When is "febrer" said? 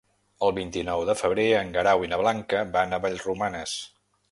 1.19-1.45